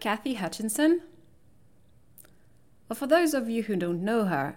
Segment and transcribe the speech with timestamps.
[0.00, 1.02] Cathy Hutchinson?
[2.88, 4.56] Well, for those of you who don't know her,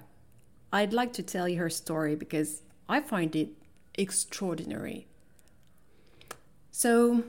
[0.71, 3.49] I'd like to tell you her story because I find it
[3.95, 5.07] extraordinary.
[6.71, 7.23] So,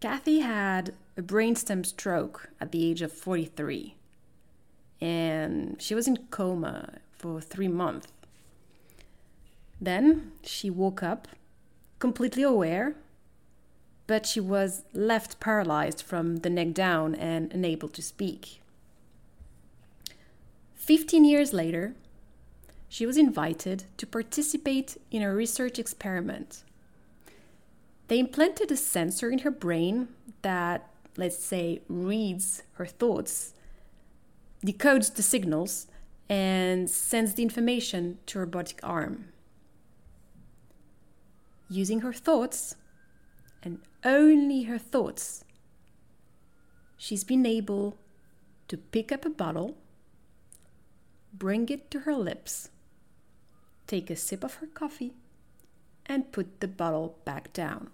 [0.00, 3.94] Cathy had a brainstem stroke at the age of 43,
[5.00, 8.08] and she was in coma for three months.
[9.80, 11.28] Then she woke up
[11.98, 12.96] completely aware,
[14.08, 18.60] but she was left paralyzed from the neck down and unable to speak.
[20.74, 21.94] 15 years later,
[22.88, 26.64] she was invited to participate in a research experiment.
[28.08, 30.08] They implanted a sensor in her brain
[30.40, 33.52] that, let's say, reads her thoughts,
[34.64, 35.86] decodes the signals,
[36.30, 39.26] and sends the information to her robotic arm.
[41.68, 42.74] Using her thoughts,
[44.04, 45.44] only her thoughts,
[46.96, 47.98] she's been able
[48.68, 49.76] to pick up a bottle
[51.32, 52.70] bring it to her lips,
[53.86, 55.14] take a sip of her coffee,
[56.06, 57.90] and put the bottle back down.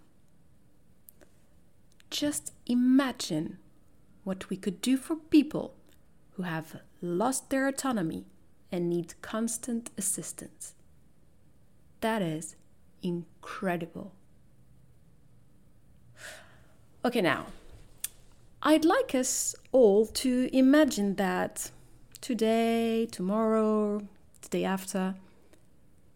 [2.10, 3.58] Just imagine
[4.22, 5.74] what we could do for people
[6.32, 8.24] who have lost their autonomy
[8.70, 10.74] and need constant assistance.
[12.00, 12.56] That is
[13.02, 14.14] incredible.
[17.06, 17.48] Okay, now,
[18.62, 21.70] I'd like us all to imagine that
[22.22, 23.98] today, tomorrow,
[24.40, 25.14] the day after,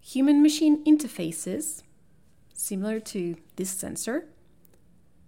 [0.01, 1.83] human machine interfaces,
[2.55, 4.29] similar to this sensor,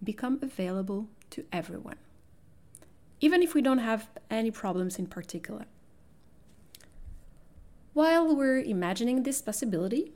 [0.03, 1.99] become available to everyone,
[3.21, 5.67] even if we don't have any problems in particular.
[7.93, 10.13] While we're imagining this possibility,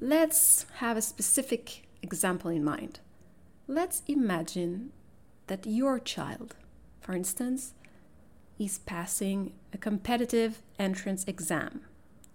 [0.00, 3.00] let's have a specific example in mind.
[3.68, 4.92] Let's imagine
[5.46, 6.56] that your child,
[7.00, 7.74] for instance,
[8.58, 11.82] is passing a competitive entrance exam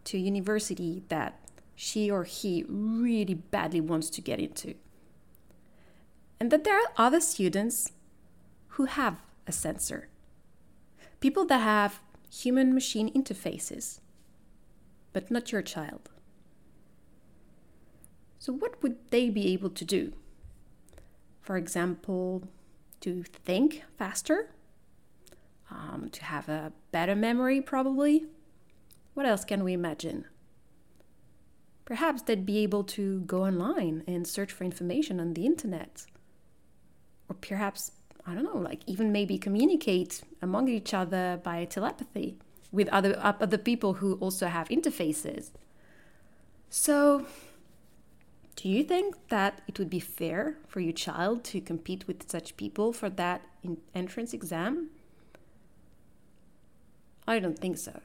[0.05, 1.39] to a university that
[1.75, 4.75] she or he really badly wants to get into.
[6.39, 7.91] And that there are other students
[8.69, 10.07] who have a sensor.
[11.19, 11.99] People that have
[12.31, 13.99] human machine interfaces,
[15.13, 16.09] but not your child.
[18.39, 20.13] So, what would they be able to do?
[21.47, 22.43] For example,
[22.99, 24.49] to think faster
[25.71, 28.25] um, to have a better memory, probably.
[29.13, 30.25] What else can we imagine?
[31.85, 36.05] Perhaps they'd be able to go online and search for information on the internet.
[37.29, 37.93] Or perhaps,
[38.25, 42.37] I don't know, like even maybe communicate among each other by telepathy
[42.73, 45.51] with other, other people who also have interfaces.
[46.69, 47.25] So,
[48.57, 52.57] do you think that it would be fair for your child to compete with such
[52.57, 53.43] people for that
[53.93, 54.89] entrance exam?
[57.27, 58.01] I don't think so.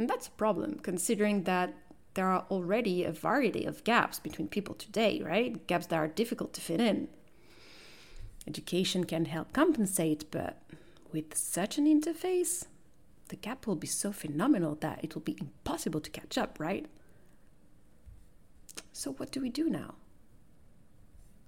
[0.00, 1.74] And that's a problem, considering that
[2.14, 5.64] there are already a variety of gaps between people today, right?
[5.68, 7.06] Gaps that are difficult to fit in.
[8.48, 10.60] Education can help compensate, but
[11.12, 12.66] with such an interface,
[13.28, 16.86] the gap will be so phenomenal that it will be impossible to catch up, right?
[18.92, 19.94] So, what do we do now?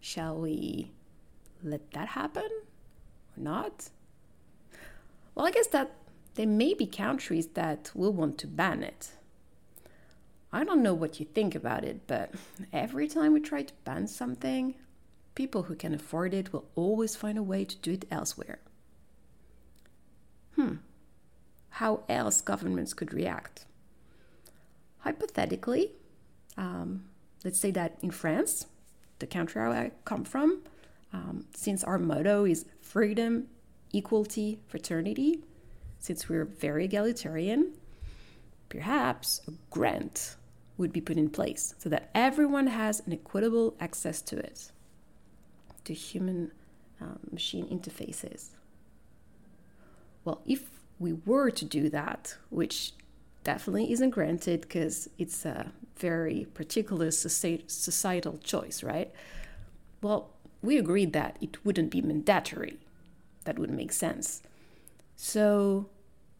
[0.00, 0.92] Shall we
[1.62, 2.50] let that happen
[3.36, 3.90] or not?
[5.34, 5.92] Well, I guess that
[6.34, 9.12] there may be countries that will want to ban it.
[10.52, 12.32] I don't know what you think about it, but
[12.72, 14.74] every time we try to ban something,
[15.34, 18.60] people who can afford it will always find a way to do it elsewhere.
[20.54, 20.76] Hmm,
[21.70, 23.64] how else governments could react?
[24.98, 25.90] Hypothetically,
[26.56, 27.04] um,
[27.44, 28.66] let's say that in France,
[29.18, 30.62] the country I come from,
[31.12, 33.46] um, since our motto is freedom,
[33.92, 35.44] equality, fraternity,
[36.00, 37.72] since we're very egalitarian,
[38.68, 40.36] perhaps a grant
[40.76, 44.72] would be put in place so that everyone has an equitable access to it,
[45.84, 46.50] to human
[47.00, 48.48] um, machine interfaces.
[50.24, 50.62] Well, if
[50.98, 52.92] we were to do that, which
[53.44, 59.12] definitely isn't granted because it's a very particular societal choice, right?
[60.02, 60.30] Well,
[60.62, 62.78] we agreed that it wouldn't be mandatory
[63.44, 64.42] that would make sense.
[65.16, 65.86] So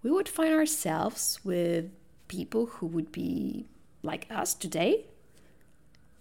[0.03, 1.91] we would find ourselves with
[2.29, 3.67] people who would be
[4.03, 5.07] like us today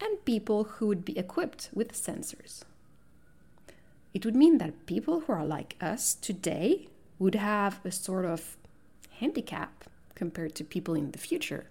[0.02, 2.64] and people who would be equipped with sensors.
[4.14, 6.88] It would mean that people who are like us today
[7.18, 8.58] would have a sort of
[9.20, 9.86] handicap
[10.24, 11.66] compared to people in the future.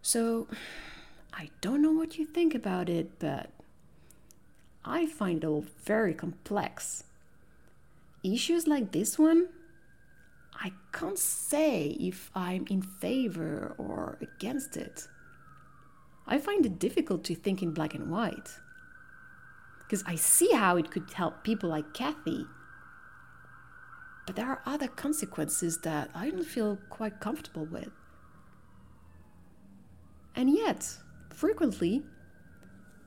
[0.00, 0.46] So,
[1.34, 3.50] I don't know what you think about it, but
[4.82, 7.04] I find it all very complex.
[8.24, 9.48] Issues like this one,
[10.66, 11.74] I can't say
[12.10, 15.08] if I'm in favor or against it.
[16.26, 18.50] I find it difficult to think in black and white.
[19.82, 22.46] Because I see how it could help people like Cathy.
[24.30, 27.90] But there are other consequences that I don't feel quite comfortable with.
[30.36, 30.88] And yet,
[31.30, 32.04] frequently,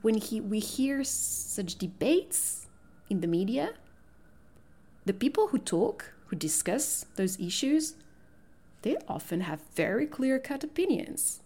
[0.02, 2.68] when he, we hear such debates
[3.10, 3.70] in the media,
[5.06, 7.96] the people who talk, who discuss those issues,
[8.82, 11.40] they often have very clear cut opinions.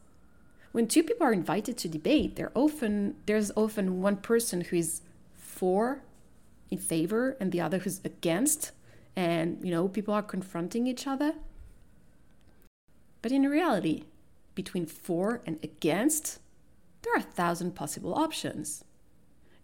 [0.71, 5.01] When two people are invited to debate, often, there's often one person who is
[5.35, 6.01] for,
[6.71, 8.71] in favor, and the other who's against,
[9.17, 11.33] and you know, people are confronting each other.
[13.21, 14.05] But in reality,
[14.55, 16.39] between for and against,
[17.01, 18.85] there are a thousand possible options.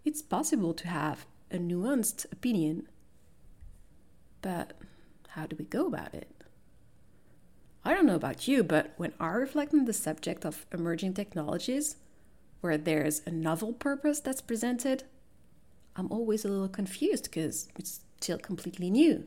[0.03, 2.87] It's possible to have a nuanced opinion
[4.43, 4.73] but
[5.29, 6.27] how do we go about it?
[7.83, 11.95] I don't know about you, but when I reflect on the subject of emerging technologies,
[12.61, 15.03] where there's a novel purpose that's presented,
[15.95, 19.25] I'm always a little confused because it's still completely new.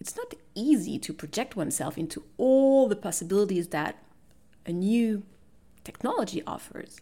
[0.00, 4.02] It's not easy to project oneself into all the possibilities that
[4.64, 5.24] a new
[5.84, 7.00] technology offers.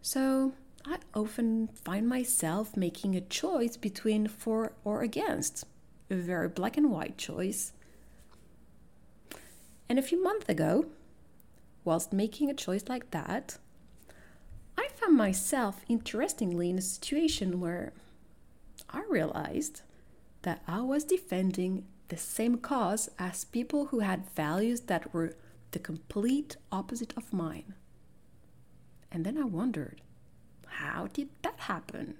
[0.00, 0.52] So
[0.86, 5.64] I often find myself making a choice between for or against,
[6.10, 7.72] a very black and white choice.
[9.88, 10.86] And a few months ago,
[11.84, 13.58] whilst making a choice like that,
[14.76, 17.92] I found myself interestingly in a situation where
[18.90, 19.82] I realized
[20.44, 25.36] that I was defending the same cause as people who had values that were
[25.72, 27.74] the complete opposite of mine.
[29.10, 30.00] And then I wondered
[30.66, 32.14] how did that happen?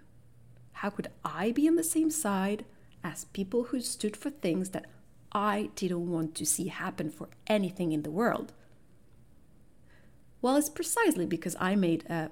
[0.73, 2.65] How could I be on the same side
[3.03, 4.87] as people who stood for things that
[5.33, 8.53] I didn't want to see happen for anything in the world?
[10.41, 12.31] Well, it's precisely because I made a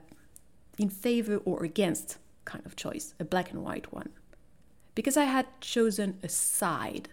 [0.79, 4.11] in favor or against kind of choice, a black and white one.
[4.95, 7.09] Because I had chosen a side.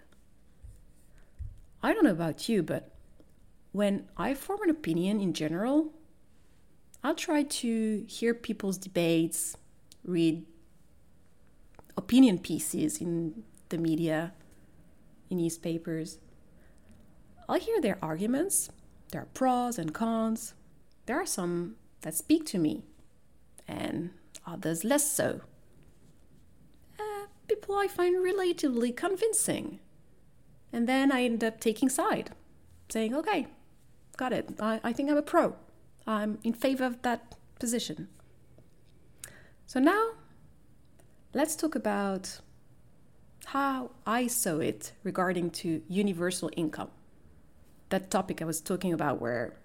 [1.82, 2.92] I don't know about you, but
[3.72, 5.94] when I form an opinion in general,
[7.04, 9.56] I'll try to hear people's debates,
[10.04, 10.46] read
[11.96, 14.34] opinion pieces in the media,
[15.30, 16.18] in newspapers.
[17.48, 18.70] I'll hear their arguments.
[19.12, 20.54] There are pros and cons.
[21.06, 22.84] There are some that speak to me,
[23.68, 24.12] and
[24.46, 25.42] others less so.
[27.60, 29.80] People I find relatively convincing.
[30.72, 32.32] And then I end up taking side,
[32.88, 33.48] saying, okay,
[34.16, 34.50] got it.
[34.62, 35.56] I, I think I'm a pro.
[36.08, 38.08] I'm in favor of that position.
[39.66, 40.12] So now
[41.34, 42.40] let's talk about
[43.48, 46.92] how I saw it regarding to universal income.
[47.90, 49.58] That topic I was talking about where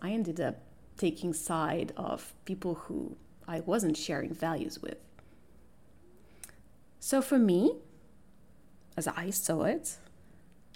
[0.00, 0.60] I ended up
[0.98, 3.16] taking side of people who
[3.48, 4.98] I wasn't sharing values with.
[7.04, 7.74] So for me,
[8.96, 9.98] as I saw it,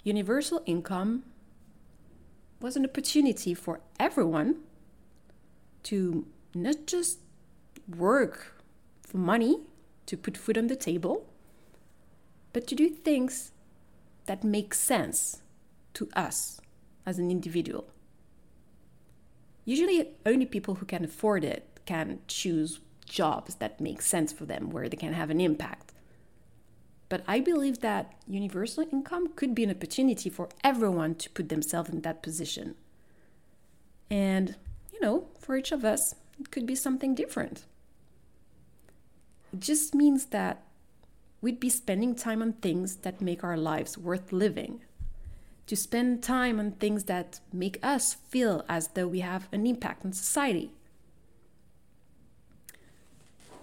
[0.03, 1.23] universal income
[2.61, 4.57] was an opportunity for everyone
[5.85, 7.17] to not just
[7.97, 8.61] work
[9.01, 9.61] for money
[10.05, 11.25] to put food on the table,
[12.53, 13.51] but to do things
[14.27, 15.41] that make sense
[15.95, 16.61] to us
[17.07, 17.87] as an individual.
[19.65, 24.69] Usually, only people who can afford it can choose jobs that make sense for them,
[24.69, 25.88] where they can have an impact.
[27.09, 31.89] But I believe that universal income could be an opportunity for everyone to put themselves
[31.89, 32.75] in that position.
[34.11, 34.55] And,
[34.93, 37.65] you know, for each of us, it could be something different.
[39.51, 40.61] It just means that
[41.41, 44.81] we'd be spending time on things that make our lives worth living.
[45.65, 50.05] To spend time on things that make us feel as though we have an impact
[50.05, 50.71] on society.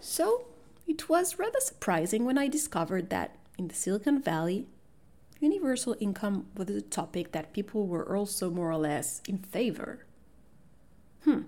[0.01, 0.47] So,
[0.87, 4.67] it was rather surprising when I discovered that in the Silicon Valley,
[5.41, 10.05] universal income was a topic that people were also more or less in favor.
[11.25, 11.43] Hmm,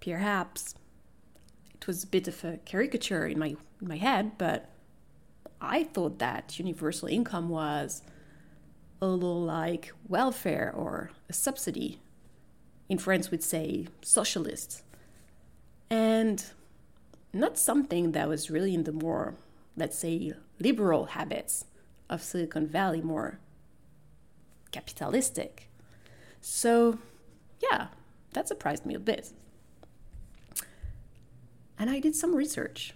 [0.00, 0.74] perhaps
[1.74, 3.48] it was a bit of a caricature in my,
[3.80, 4.70] in my head, but
[5.60, 8.02] I thought that universal income was
[9.00, 12.00] a little like welfare or a subsidy.
[12.88, 14.82] In France, we'd say socialist.
[15.90, 16.44] And
[17.32, 19.34] not something that was really in the more,
[19.76, 21.64] let's say, liberal habits
[22.08, 23.38] of Silicon Valley, more
[24.72, 25.68] capitalistic.
[26.40, 26.98] So,
[27.62, 27.88] yeah,
[28.32, 29.32] that surprised me a bit.
[31.78, 32.94] And I did some research.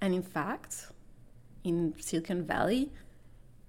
[0.00, 0.88] And in fact,
[1.62, 2.92] in Silicon Valley,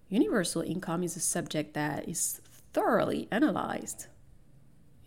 [0.10, 2.42] universal income is a subject that is
[2.74, 4.08] thoroughly analyzed.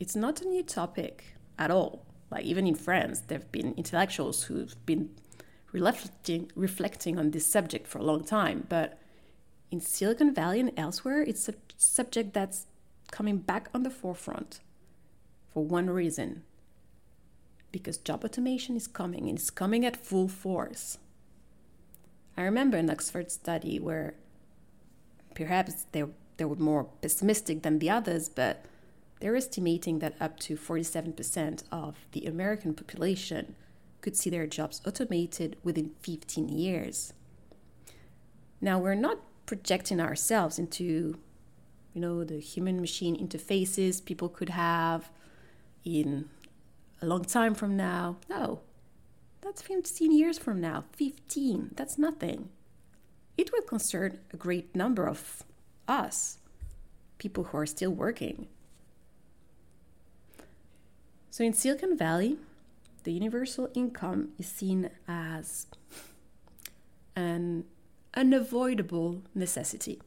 [0.00, 1.25] It's not a new topic
[1.59, 2.07] at all.
[2.30, 5.11] Like even in France, there have been intellectuals who've been
[5.73, 8.67] reflecting, reflecting on this subject for a long time.
[8.69, 8.99] But
[9.71, 12.67] in Silicon Valley and elsewhere, it's a subject that's
[13.11, 14.61] coming back on the forefront
[15.53, 16.43] for one reason
[17.71, 20.99] because job automation is coming and it's coming at full force.
[22.37, 24.15] I remember an Oxford study where
[25.35, 26.05] perhaps they,
[26.37, 28.65] they were more pessimistic than the others, but
[29.21, 33.57] they're estimating that up to 47% of the American population
[34.00, 37.12] could see their jobs automated within 15 years.
[38.61, 41.19] Now, we're not projecting ourselves into,
[41.95, 45.11] you know, the human machine interfaces people could have
[45.85, 46.28] in
[47.00, 48.17] a long time from now.
[48.28, 48.61] No,
[49.40, 50.85] that's 15 years from now.
[50.93, 52.50] 15, that's nothing.
[53.37, 55.45] It will concern a great number of
[55.87, 56.38] us,
[57.19, 58.49] people who are still working.
[61.31, 62.37] So in Silicon Valley,
[63.09, 65.67] the universal income is seen as
[67.17, 67.65] an
[68.12, 70.03] unavoidable necessity.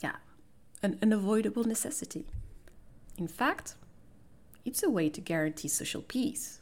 [0.00, 0.14] Yeah,
[0.80, 2.24] an unavoidable necessity.
[3.18, 3.74] In fact,
[4.64, 6.60] it's a way to guarantee social peace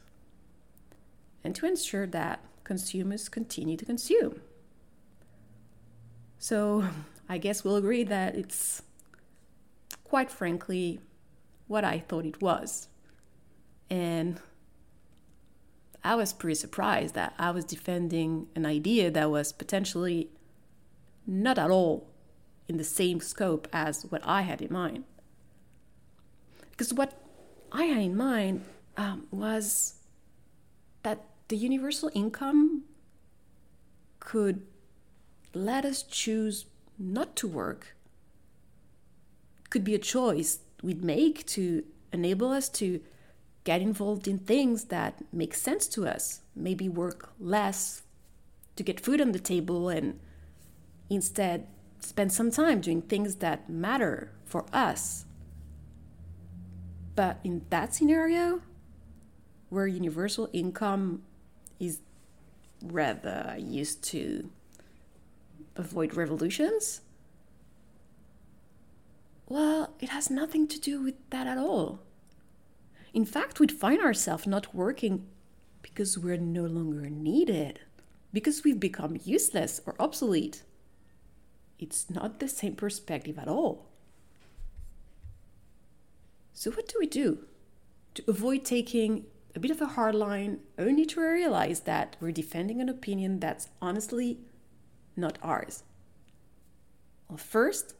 [1.43, 4.41] and to ensure that consumers continue to consume.
[6.39, 6.87] So,
[7.29, 8.81] I guess we'll agree that it's
[10.03, 10.99] quite frankly
[11.67, 12.87] what I thought it was.
[13.87, 14.41] And
[16.03, 20.29] I was pretty surprised that I was defending an idea that was potentially
[21.27, 22.07] not at all
[22.67, 25.03] in the same scope as what I had in mind.
[26.71, 27.13] Because what
[27.71, 28.63] I had in mind
[28.97, 29.95] um, was
[31.03, 32.83] that the universal income
[34.19, 34.65] could
[35.53, 36.65] let us choose
[36.97, 37.95] not to work.
[39.69, 43.01] Could be a choice we'd make to enable us to
[43.63, 46.41] get involved in things that make sense to us.
[46.55, 48.03] Maybe work less
[48.75, 50.19] to get food on the table and
[51.09, 51.67] instead
[51.99, 55.25] spend some time doing things that matter for us.
[57.15, 58.61] But in that scenario,
[59.69, 61.23] where universal income
[61.79, 61.99] is
[62.83, 64.49] rather used to
[65.75, 67.01] avoid revolutions,
[69.47, 71.99] well, it has nothing to do with that at all.
[73.13, 75.27] In fact, we'd find ourselves not working
[75.81, 77.81] because we're no longer needed,
[78.31, 80.63] because we've become useless or obsolete.
[81.77, 83.87] It's not the same perspective at all.
[86.53, 87.39] So, what do we do?
[88.15, 89.25] To avoid taking
[89.55, 93.67] a bit of a hard line, only to realize that we're defending an opinion that's
[93.81, 94.39] honestly
[95.17, 95.83] not ours.
[97.27, 97.95] Well, first,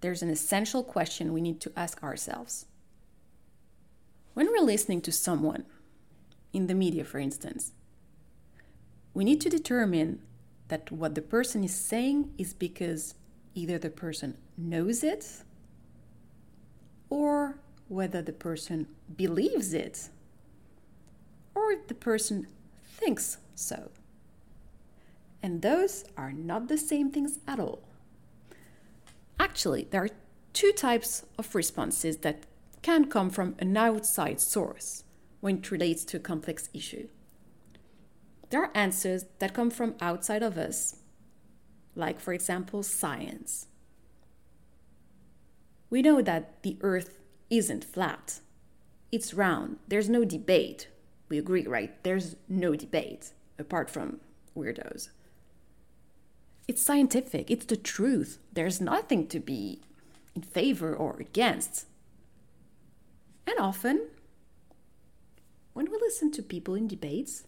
[0.00, 2.66] there's an essential question we need to ask ourselves
[4.36, 5.64] when we're listening to someone,
[6.52, 7.72] in the media for instance,
[9.14, 10.20] we need to determine
[10.68, 13.14] that what the person is saying is because
[13.54, 15.42] either the person knows it
[17.08, 17.56] or
[17.88, 20.10] whether the person believes it
[21.54, 22.46] or the person
[22.84, 23.90] thinks so.
[25.42, 27.88] And those are not the same things at all.
[29.40, 30.10] Actually, there are
[30.52, 32.44] two types of responses that
[32.86, 35.02] can come from an outside source
[35.40, 37.08] when it relates to a complex issue.
[38.50, 40.94] There are answers that come from outside of us,
[41.96, 43.66] like, for example, science.
[45.90, 47.18] We know that the earth
[47.50, 48.38] isn't flat,
[49.10, 49.78] it's round.
[49.88, 50.86] There's no debate.
[51.28, 51.92] We agree, right?
[52.04, 54.20] There's no debate apart from
[54.56, 55.08] weirdos.
[56.68, 58.38] It's scientific, it's the truth.
[58.52, 59.80] There's nothing to be
[60.36, 61.86] in favor or against.
[63.46, 64.08] And often,
[65.72, 67.44] when we listen to people in debates,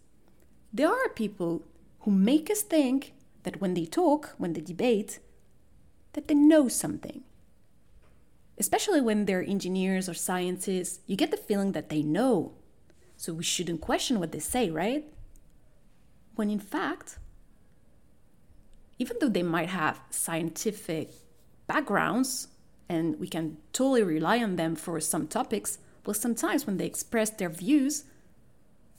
[0.73, 1.63] there are people
[2.01, 5.19] who make us think that when they talk, when they debate,
[6.13, 7.23] that they know something.
[8.59, 12.53] Especially when they're engineers or scientists, you get the feeling that they know.
[13.17, 15.05] So we shouldn't question what they say, right?
[16.35, 17.19] When in fact,
[18.99, 21.11] even though they might have scientific
[21.67, 22.49] backgrounds
[22.89, 25.79] and we can totally rely on them for some topics,
[26.09, 28.05] well, sometimes when they express their views,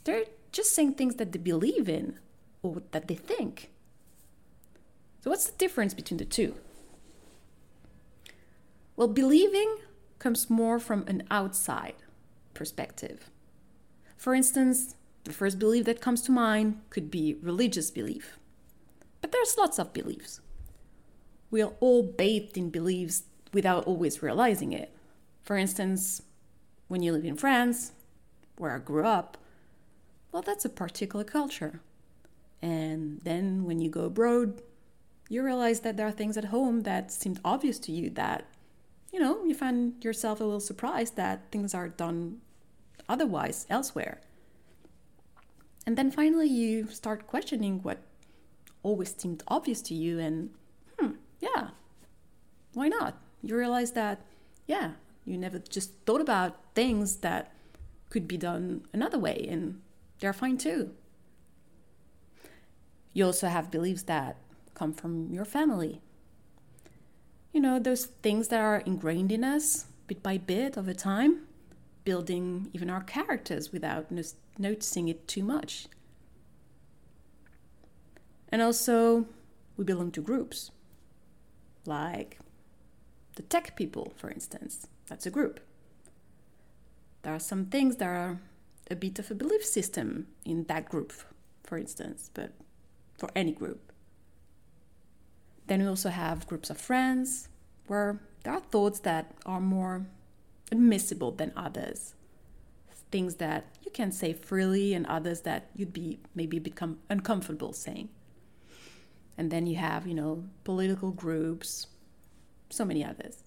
[0.03, 2.19] they're just saying things that they believe in
[2.61, 3.71] or that they think.
[5.23, 6.53] So, what's the difference between the two?
[8.95, 9.77] Well, believing
[10.19, 11.95] comes more from an outside
[12.53, 13.31] perspective.
[14.15, 18.37] For instance, The first belief that comes to mind could be religious belief.
[19.21, 20.41] But there's lots of beliefs.
[21.49, 24.95] We are all bathed in beliefs without always realizing it.
[25.41, 26.21] For instance,
[26.89, 27.93] when you live in France,
[28.57, 29.37] where I grew up,
[30.33, 31.79] well, that's a particular culture.
[32.61, 34.61] And then when you go abroad,
[35.29, 38.45] you realize that there are things at home that seemed obvious to you that,
[39.13, 42.41] you know, you find yourself a little surprised that things are done
[43.07, 44.19] otherwise elsewhere.
[45.85, 47.99] And then finally, you start questioning what
[48.83, 50.49] always seemed obvious to you, and
[50.99, 51.69] hmm, yeah,
[52.73, 53.17] why not?
[53.41, 54.21] You realize that,
[54.67, 54.91] yeah,
[55.25, 57.53] you never just thought about things that
[58.09, 59.81] could be done another way, and
[60.19, 60.91] they're fine too.
[63.13, 64.37] You also have beliefs that
[64.73, 66.01] come from your family.
[67.51, 71.41] You know, those things that are ingrained in us bit by bit over time,
[72.03, 74.23] building even our characters without no-
[74.57, 75.87] noticing it too much.
[78.51, 79.27] And also,
[79.77, 80.71] we belong to groups,
[81.85, 82.39] like
[83.35, 84.87] the tech people, for instance.
[85.09, 85.59] That's a group.
[87.23, 88.39] There are some things that are
[88.89, 91.11] a bit of a belief system in that group,
[91.63, 92.53] for instance, but
[93.17, 93.91] for any group.
[95.67, 97.49] Then we also have groups of friends
[97.87, 100.05] where there are thoughts that are more
[100.71, 102.15] admissible than others.
[103.11, 108.09] Things that you can say freely and others that you'd be maybe become uncomfortable saying.
[109.35, 111.87] And then you have, you know, political groups,
[112.69, 113.43] so many others.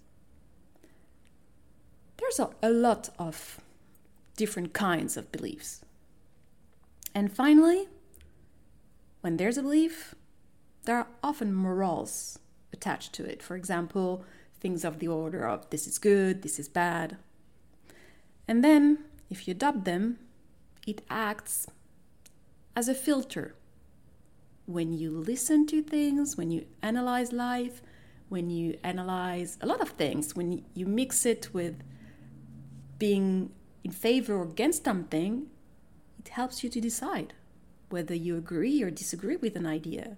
[2.23, 3.61] There's a, a lot of
[4.37, 5.81] different kinds of beliefs.
[7.17, 7.89] And finally,
[9.23, 10.15] when there's a belief,
[10.85, 12.39] there are often morals
[12.73, 13.43] attached to it.
[13.43, 14.25] For example,
[14.61, 17.17] things of the order of this is good, this is bad.
[18.47, 20.19] And then, if you adopt them,
[20.87, 21.67] it acts
[22.77, 23.57] as a filter
[24.67, 27.83] when you listen to things, when you analyze life,
[28.29, 31.83] when you analyze a lot of things, when you mix it with
[33.03, 33.51] being
[33.83, 35.49] in favor or against something,
[36.21, 37.33] it helps you to decide
[37.91, 40.17] whether you agree or disagree with an idea.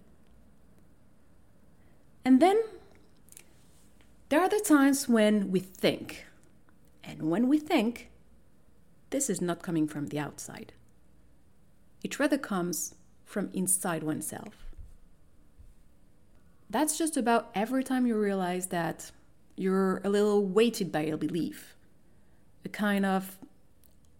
[2.27, 2.61] And then
[4.29, 6.27] there are the times when we think.
[7.03, 8.11] And when we think,
[9.09, 10.75] this is not coming from the outside.
[12.03, 14.66] It rather comes from inside oneself.
[16.68, 19.11] That's just about every time you realize that
[19.57, 21.74] you're a little weighted by a belief,
[22.64, 23.37] a kind of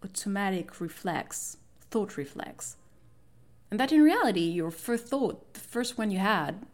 [0.03, 1.57] automatic reflex,
[1.89, 2.77] thought reflex.
[3.71, 6.65] And that in reality, your first thought, the first one you had,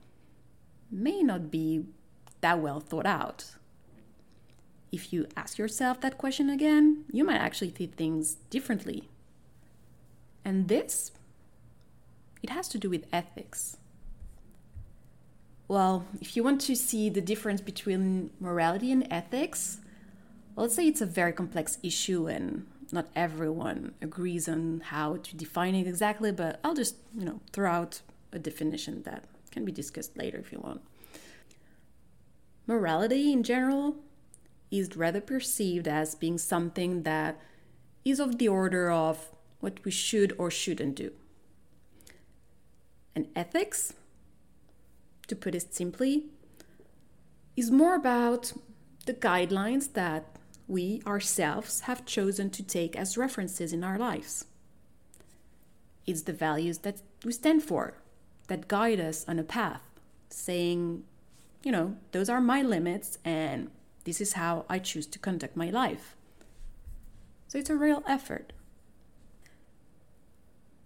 [0.92, 1.86] may not be
[2.42, 3.56] that well thought out.
[4.92, 9.10] If you ask yourself that question again, you might actually see things differently.
[10.44, 11.12] And this
[12.44, 13.78] it has to do with ethics.
[15.68, 19.78] Well, if you want to see the difference between morality and ethics,
[20.56, 25.76] let's say it's a very complex issue and not everyone agrees on how to define
[25.76, 28.02] it exactly, but I'll just, you know, throw out
[28.34, 30.82] a definition that can be discussed later if you want.
[32.68, 33.96] Morality in general
[34.70, 37.40] is rather perceived as being something that
[38.06, 41.12] is of the order of what we should or shouldn't do.
[43.16, 43.94] And ethics,
[45.28, 46.26] to put it simply,
[47.56, 48.54] is more about
[49.06, 50.38] the guidelines that
[50.68, 54.46] we ourselves have chosen to take as references in our lives.
[56.06, 57.94] It's the values that we stand for,
[58.48, 59.82] that guide us on a path,
[60.30, 61.04] saying,
[61.64, 63.70] you know, those are my limits and
[64.04, 66.16] this is how I choose to conduct my life.
[67.48, 68.54] So it's a real effort.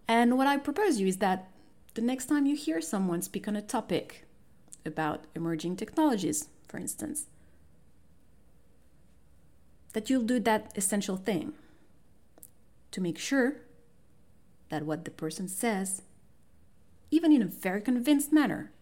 [0.07, 1.49] And what I propose you is that
[1.93, 4.25] the next time you hear someone speak on a topic
[4.85, 7.27] about emerging technologies, for instance,
[9.95, 11.53] that you'll do that essential thing
[12.91, 13.61] to make sure
[14.67, 16.01] that what the person says,
[17.11, 18.73] even in a very convinced manner,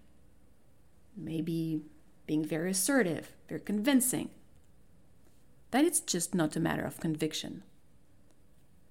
[1.16, 1.84] maybe
[2.26, 4.32] being very assertive, very convincing,
[5.70, 7.62] that it's just not a matter of conviction.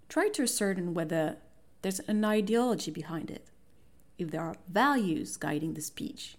[0.09, 1.39] Try to ascertain whether
[1.83, 3.49] there's an ideology behind it
[4.17, 6.37] if there are values guiding the speech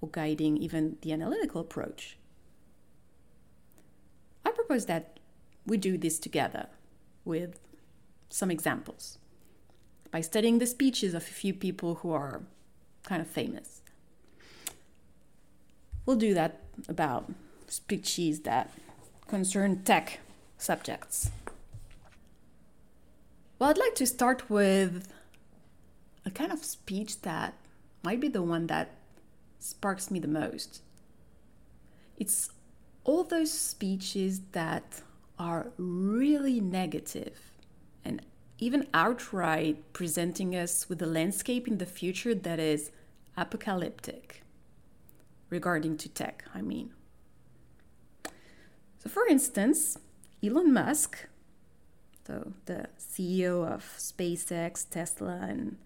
[0.00, 2.17] or guiding even the analytical approach.
[4.44, 5.18] I propose that
[5.66, 6.68] we do this together
[7.24, 7.60] with
[8.30, 9.18] some examples
[10.10, 12.42] by studying the speeches of a few people who are
[13.04, 13.82] kind of famous.
[16.06, 17.30] We'll do that about
[17.66, 18.72] speeches that
[19.26, 20.20] concern tech
[20.56, 21.30] subjects.
[23.58, 25.12] Well, I'd like to start with
[26.24, 27.54] a kind of speech that
[28.02, 28.90] might be the one that
[29.58, 30.82] sparks me the most.
[32.16, 32.50] It's
[33.04, 35.02] all those speeches that
[35.38, 37.52] are really negative
[38.04, 38.22] and
[38.58, 42.90] even outright presenting us with a landscape in the future that is
[43.36, 44.42] apocalyptic
[45.48, 46.90] regarding to tech, I mean.
[48.98, 49.96] So for instance,
[50.42, 51.28] Elon Musk
[52.28, 55.78] so the CEO of SpaceX, Tesla, and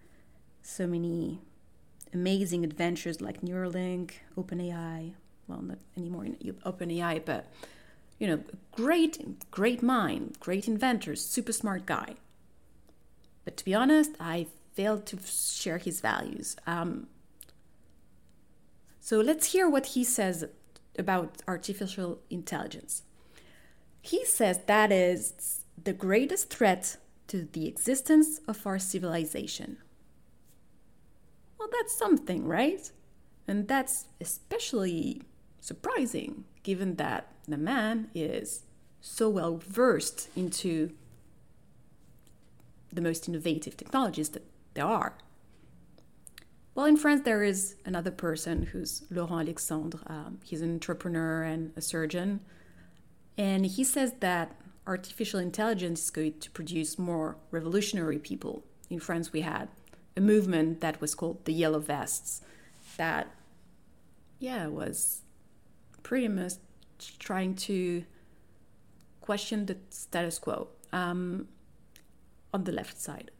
[0.61, 1.39] so many
[2.13, 5.13] amazing adventures like Neuralink, OpenAI.
[5.47, 7.51] Well, not anymore in OpenAI, but
[8.19, 8.39] you know,
[8.71, 12.15] great, great mind, great inventor, super smart guy.
[13.43, 16.55] But to be honest, I failed to share his values.
[16.65, 17.07] Um,
[18.99, 20.45] so let's hear what he says
[20.97, 23.03] about artificial intelligence.
[24.01, 29.77] He says that is the greatest threat to the existence of our civilization.
[31.57, 32.91] Well, that's something, right?
[33.47, 35.23] And that's especially
[35.63, 38.63] surprising given that the man is
[38.99, 40.91] so well versed into
[42.91, 45.13] the most innovative technologies that there are.
[46.75, 49.99] Well, in France, there is another person who's Laurent Alexandre.
[50.07, 52.41] Um, he's an entrepreneur and a surgeon.
[53.37, 58.63] And he says that artificial intelligence is going to produce more revolutionary people.
[58.89, 59.69] In France, we had
[60.17, 62.41] a movement that was called the Yellow Vests
[62.97, 63.27] that,
[64.39, 65.22] yeah, was
[66.03, 66.53] pretty much
[67.19, 68.03] trying to
[69.21, 71.47] question the status quo um,
[72.53, 73.31] on the left side.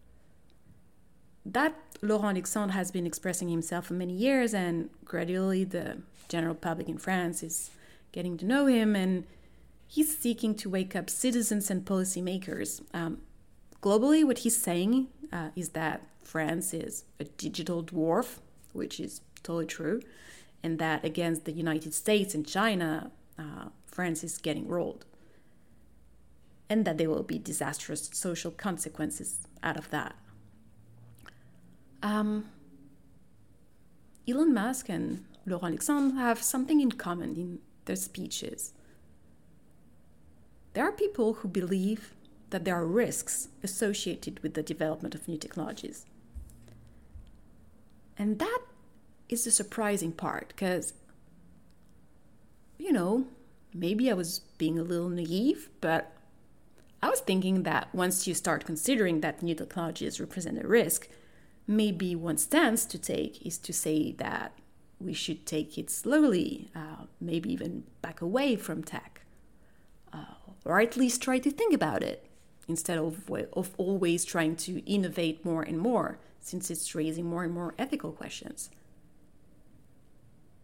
[1.45, 5.97] That Laurent Alexandre has been expressing himself for many years, and gradually the
[6.29, 7.69] general public in France is
[8.11, 9.25] getting to know him and
[9.87, 12.81] he's seeking to wake up citizens and policymakers.
[12.93, 13.19] Um,
[13.81, 18.39] globally, what he's saying uh, is that France is a digital dwarf,
[18.71, 20.01] which is totally true,
[20.63, 25.05] and that against the United States and China, uh, France is getting rolled.
[26.69, 30.15] And that there will be disastrous social consequences out of that.
[32.01, 32.49] Um,
[34.27, 38.73] Elon Musk and Laurent Alexandre have something in common in their speeches.
[40.73, 42.13] There are people who believe
[42.49, 46.05] that there are risks associated with the development of new technologies.
[48.17, 48.59] And that
[49.33, 50.93] is the surprising part because,
[52.77, 53.25] you know,
[53.73, 56.15] maybe I was being a little naive, but
[57.01, 61.09] I was thinking that once you start considering that new technologies represent a risk,
[61.67, 64.53] maybe one stance to take is to say that
[64.99, 69.23] we should take it slowly, uh, maybe even back away from tech
[70.65, 72.25] or at least try to think about it
[72.67, 77.53] instead of, of always trying to innovate more and more, since it's raising more and
[77.53, 78.69] more ethical questions.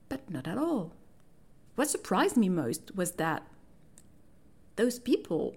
[0.10, 0.94] But not at all.
[1.76, 3.44] What surprised me most was that
[4.76, 5.56] those people,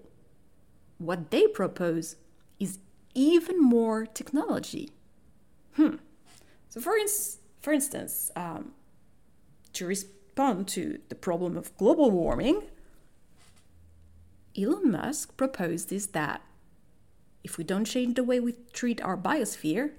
[0.97, 2.15] what they propose
[2.59, 2.79] is
[3.13, 4.91] even more technology.
[5.75, 5.95] Hmm.
[6.69, 6.93] So, for,
[7.61, 8.73] for instance, um,
[9.73, 12.63] to respond to the problem of global warming,
[14.57, 16.41] Elon Musk proposed is that
[17.43, 19.91] if we don't change the way we treat our biosphere,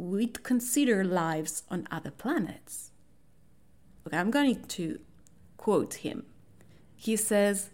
[0.00, 2.90] we'd consider lives on other planets.
[4.06, 4.98] Okay, I'm going to
[5.56, 6.24] quote him.
[6.96, 7.70] He says,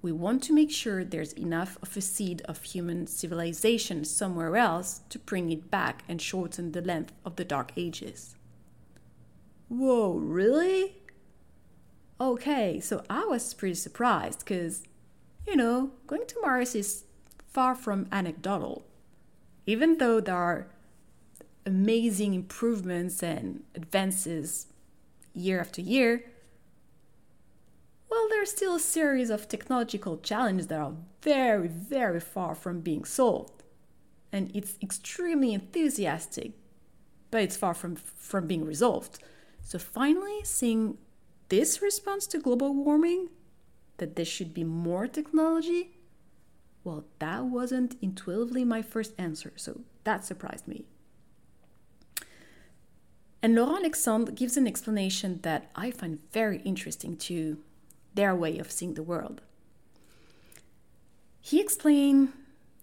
[0.00, 5.02] We want to make sure there's enough of a seed of human civilization somewhere else
[5.10, 8.36] to bring it back and shorten the length of the Dark Ages.
[9.68, 10.96] Whoa, really?
[12.18, 14.84] Okay, so I was pretty surprised because,
[15.46, 17.04] you know, going to Mars is
[17.46, 18.86] far from anecdotal.
[19.66, 20.68] Even though there are
[21.66, 24.66] amazing improvements and advances
[25.34, 26.24] year after year,
[28.10, 33.04] well, there's still a series of technological challenges that are very, very far from being
[33.04, 33.62] solved.
[34.32, 36.52] And it's extremely enthusiastic,
[37.30, 39.20] but it's far from, from being resolved.
[39.62, 40.98] So finally, seeing
[41.48, 43.28] this response to global warming,
[43.98, 45.90] that there should be more technology,
[46.82, 50.86] well, that wasn't intuitively my first answer, so that surprised me.
[53.42, 57.58] And Laurent Alexandre gives an explanation that I find very interesting to
[58.14, 59.40] their way of seeing the world.
[61.40, 62.32] He explained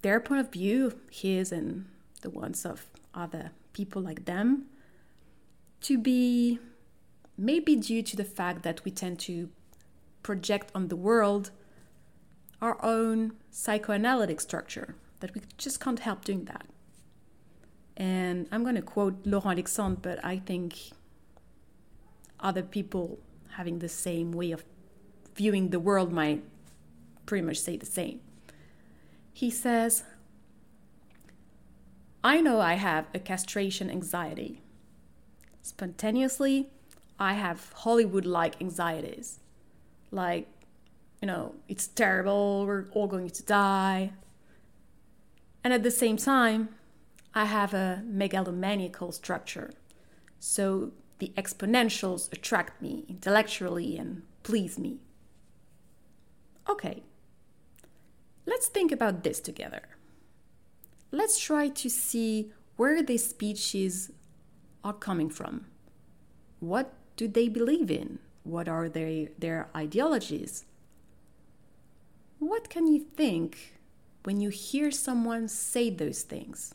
[0.02, 1.86] their point of view, his and
[2.22, 4.66] the ones of other people like them,
[5.82, 6.58] to be
[7.36, 9.48] maybe due to the fact that we tend to
[10.24, 11.50] project on the world
[12.60, 16.66] our own psychoanalytic structure, that we just can't help doing that.
[17.98, 20.92] And I'm going to quote Laurent Alexandre, but I think
[22.38, 23.18] other people
[23.56, 24.64] having the same way of
[25.34, 26.44] viewing the world might
[27.26, 28.20] pretty much say the same.
[29.32, 30.04] He says,
[32.22, 34.62] I know I have a castration anxiety.
[35.62, 36.70] Spontaneously,
[37.18, 39.40] I have Hollywood like anxieties.
[40.12, 40.46] Like,
[41.20, 44.12] you know, it's terrible, we're all going to die.
[45.64, 46.68] And at the same time,
[47.34, 49.72] I have a megalomaniacal structure.
[50.38, 54.98] So the exponentials attract me intellectually and please me.
[56.68, 57.02] Okay,
[58.46, 59.82] let's think about this together.
[61.10, 64.12] Let's try to see where these speeches
[64.84, 65.66] are coming from.
[66.60, 68.18] What do they believe in?
[68.44, 70.64] What are their, their ideologies?
[72.38, 73.78] What can you think
[74.22, 76.74] when you hear someone say those things?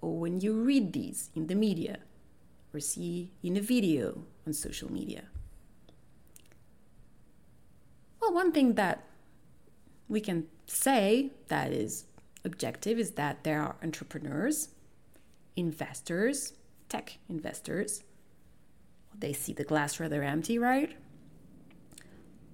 [0.00, 1.98] Or when you read these in the media?
[2.72, 5.24] Or see in a video on social media?
[8.20, 9.04] Well, one thing that
[10.08, 12.04] we can say that is
[12.44, 14.68] objective is that there are entrepreneurs,
[15.56, 16.54] investors,
[16.88, 18.02] tech investors.
[19.18, 20.96] They see the glass rather empty, right?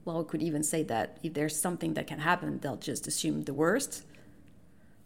[0.05, 3.43] Well, we could even say that if there's something that can happen, they'll just assume
[3.43, 4.05] the worst.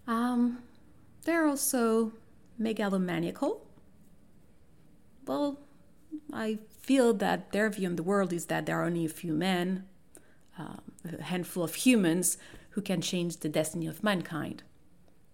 [0.06, 0.58] Um,
[1.24, 2.12] they're also
[2.60, 3.60] megalomaniacal.
[5.26, 5.60] Well,
[6.32, 9.32] I feel that their view on the world is that there are only a few
[9.32, 9.84] men,
[10.58, 12.36] um, a handful of humans
[12.70, 14.62] who can change the destiny of mankind.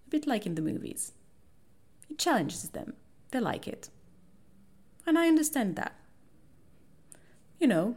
[0.07, 1.12] A bit like in the movies.
[2.09, 2.95] It challenges them,
[3.31, 3.91] they like it.
[5.07, 5.95] And I understand that.
[7.59, 7.97] You know,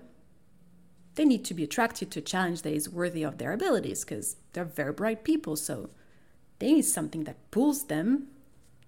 [1.16, 4.38] they need to be attracted to a challenge that is worthy of their abilities because
[4.54, 5.56] they're very bright people.
[5.56, 5.90] So
[6.60, 8.28] they need something that pulls them,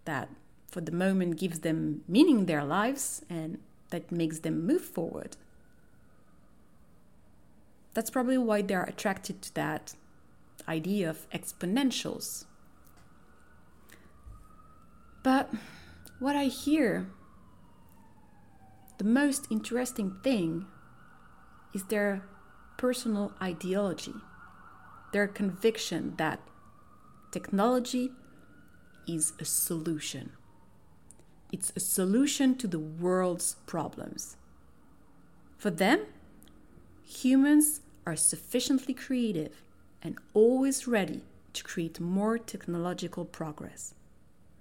[0.06, 0.30] that
[0.68, 3.60] for the moment gives them meaning in their lives, and
[3.90, 5.36] that makes them move forward.
[7.94, 9.96] That's probably why they're attracted to that
[10.68, 12.46] idea of exponentials.
[15.24, 15.54] But
[16.20, 17.08] what I hear,
[18.98, 20.66] the most interesting thing
[21.74, 22.24] is their
[22.78, 24.16] personal ideology,
[25.12, 26.40] their conviction that
[27.32, 28.12] technology
[29.15, 30.32] is a solution.
[31.52, 34.38] It's a solution to the world's problems.
[35.58, 36.06] For them,
[37.04, 39.62] humans are sufficiently creative
[40.02, 43.93] and always ready to create more technological progress.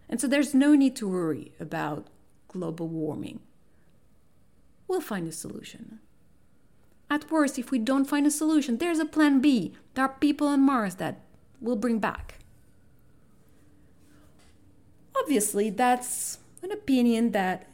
[0.08, 2.08] And so there's no need to worry about
[2.48, 3.40] global warming.
[4.88, 6.00] We'll find a solution.
[7.08, 9.72] At worst, if we don't find a solution, there's a plan B.
[9.94, 11.20] There are people on Mars that
[11.60, 12.39] we'll bring back.
[15.20, 17.66] Obviously, that's an opinion that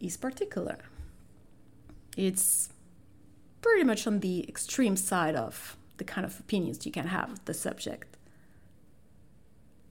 [0.00, 0.78] is particular.
[2.16, 2.68] It's
[3.62, 7.44] pretty much on the extreme side of the kind of opinions you can have of
[7.44, 8.16] the subject.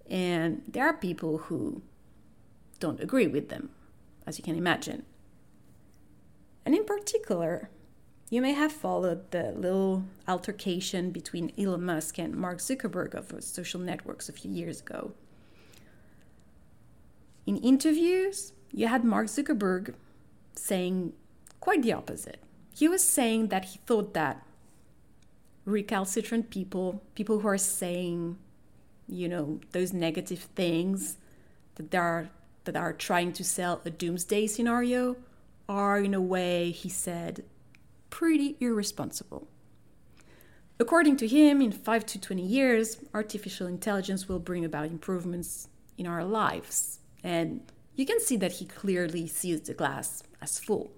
[0.09, 1.81] And there are people who
[2.79, 3.69] don't agree with them,
[4.27, 5.03] as you can imagine.
[6.65, 7.69] And in particular,
[8.29, 13.79] you may have followed the little altercation between Elon Musk and Mark Zuckerberg of social
[13.79, 15.13] networks a few years ago.
[17.45, 19.95] In interviews, you had Mark Zuckerberg
[20.55, 21.13] saying
[21.59, 22.41] quite the opposite.
[22.73, 24.45] He was saying that he thought that
[25.65, 28.37] recalcitrant people, people who are saying,
[29.07, 31.17] you know, those negative things
[31.75, 32.29] that they are
[32.63, 35.17] that are trying to sell a doomsday scenario
[35.67, 37.43] are in a way, he said,
[38.09, 39.47] pretty irresponsible.
[40.79, 46.07] According to him, in 5 to 20 years, artificial intelligence will bring about improvements in
[46.07, 46.99] our lives.
[47.23, 47.61] And
[47.95, 50.91] you can see that he clearly sees the glass as full.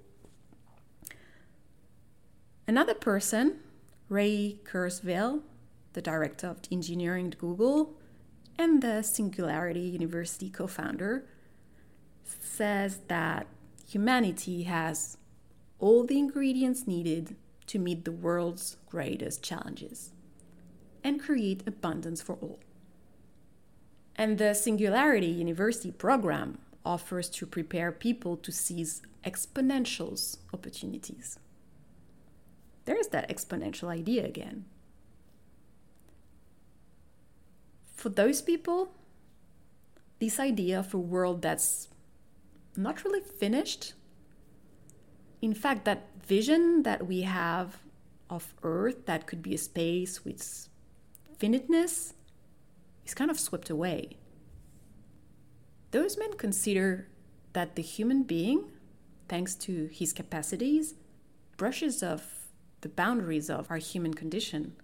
[2.68, 3.60] Another person
[4.08, 5.42] Ray Kurzweil,
[5.94, 7.96] the director of engineering at Google
[8.58, 11.26] and the Singularity University co founder,
[12.24, 13.48] says that
[13.88, 15.18] humanity has
[15.80, 17.36] all the ingredients needed
[17.68, 20.12] to meet the world's greatest challenges
[21.04, 22.60] and create abundance for all.
[24.16, 31.40] And the Singularity University program offers to prepare people to seize exponentials opportunities
[32.86, 34.66] there's that exponential idea again.
[37.94, 38.92] For those people,
[40.20, 41.90] this idea of a world that's
[42.78, 43.94] not really finished,
[45.42, 47.78] in fact, that vision that we have
[48.30, 50.70] of Earth that could be a space with
[51.38, 52.14] finiteness
[53.06, 54.18] is kind of swept away.
[55.92, 57.08] Those men consider
[57.54, 58.72] that the human being,
[59.30, 60.96] thanks to his capacities,
[61.58, 62.48] brushes off
[62.82, 64.76] the boundaries of our human condition.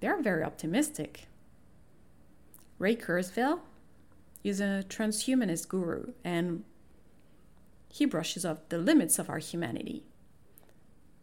[0.00, 1.28] They are very optimistic.
[2.78, 3.60] Ray Kurzweil
[4.42, 6.64] is a transhumanist guru and
[7.88, 10.02] he brushes off the limits of our humanity.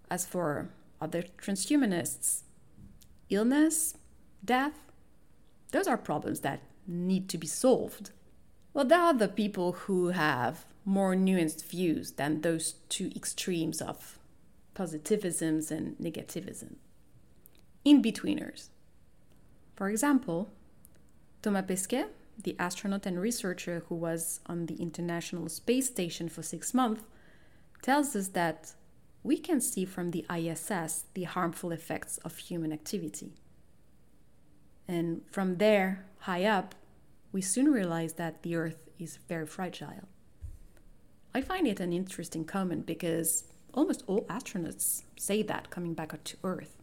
[0.10, 0.70] As for
[1.02, 2.44] other transhumanists,
[3.30, 3.96] illness,
[4.46, 4.88] death,
[5.72, 8.12] those are problems that need to be solved.
[8.74, 14.18] Well, there are the people who have more nuanced views than those two extremes of
[14.76, 16.76] positivisms and negativism.
[17.86, 18.70] In betweeners.
[19.76, 20.50] For example,
[21.42, 22.08] Thomas Pesquet,
[22.44, 27.04] the astronaut and researcher who was on the International Space Station for six months,
[27.82, 28.74] tells us that
[29.24, 33.34] we can see from the ISS the harmful effects of human activity.
[34.89, 36.73] And from there, high up,
[37.32, 40.08] we soon realize that the Earth is very fragile.
[41.32, 46.38] I find it an interesting comment because almost all astronauts say that coming back to
[46.43, 46.75] Earth,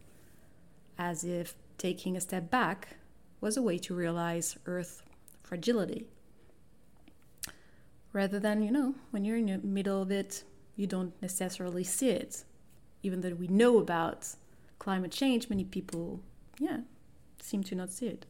[0.97, 2.95] as if taking a step back
[3.41, 5.03] was a way to realize Earth's
[5.43, 6.05] fragility.
[8.13, 10.45] Rather than, you know, when you're in the middle of it,
[10.77, 12.45] you don't necessarily see it.
[13.03, 14.33] Even though we know about
[14.79, 16.21] climate change, many people,
[16.57, 16.77] yeah,
[17.47, 18.25] seem to not see it.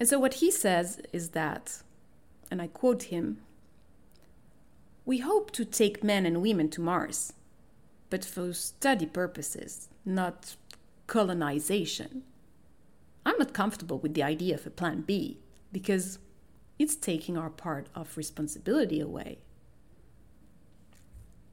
[0.00, 1.82] And so what he says is that,
[2.50, 3.38] and I quote him,
[5.04, 7.32] we hope to take men and women to Mars,
[8.10, 10.56] but for study purposes, not
[11.06, 12.22] colonization.
[13.24, 15.38] I'm not comfortable with the idea of a plan B
[15.72, 16.18] because
[16.78, 19.38] it's taking our part of responsibility away.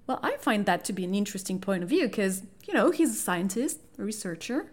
[0.05, 3.11] Well, I find that to be an interesting point of view because, you know, he's
[3.11, 4.71] a scientist, a researcher.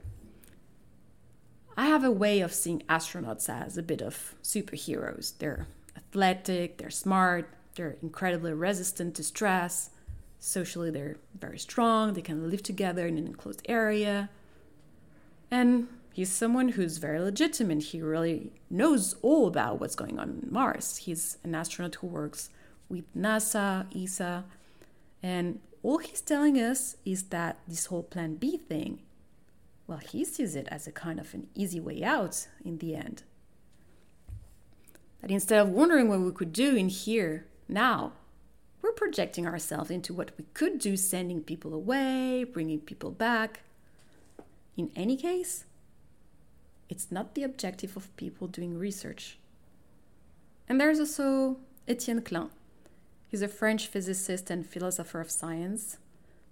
[1.77, 5.39] I have a way of seeing astronauts as a bit of superheroes.
[5.39, 9.91] They're athletic, they're smart, they're incredibly resistant to stress.
[10.39, 14.31] Socially, they're very strong, they can live together in an enclosed area.
[15.51, 17.83] And he's someone who's very legitimate.
[17.83, 20.99] He really knows all about what's going on on Mars.
[20.99, 22.51] He's an astronaut who works
[22.89, 24.45] with NASA, ESA,
[25.23, 29.01] and all he's telling us is that this whole Plan B thing,
[29.91, 33.25] well, he sees it as a kind of an easy way out in the end.
[35.21, 38.13] That instead of wondering what we could do in here, now,
[38.81, 43.63] we're projecting ourselves into what we could do, sending people away, bringing people back.
[44.77, 45.65] In any case,
[46.89, 49.41] it's not the objective of people doing research.
[50.69, 51.57] And there's also
[51.89, 52.51] Etienne Klein,
[53.27, 55.99] He's a French physicist and philosopher of science,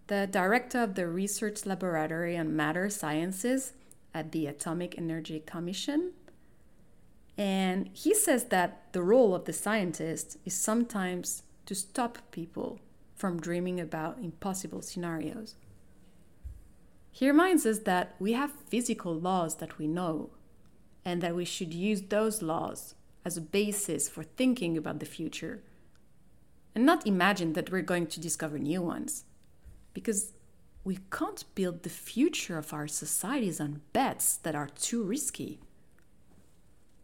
[0.08, 3.74] the director of the Research Laboratory on Matter Sciences
[4.14, 6.12] at the Atomic Energy Commission.
[7.36, 12.80] And he says that the role of the scientist is sometimes to stop people
[13.14, 15.56] from dreaming about impossible scenarios.
[17.12, 20.30] He reminds us that we have physical laws that we know,
[21.04, 22.94] and that we should use those laws
[23.24, 25.62] as a basis for thinking about the future
[26.74, 29.24] and not imagine that we're going to discover new ones.
[29.94, 30.32] Because
[30.84, 35.60] we can't build the future of our societies on bets that are too risky.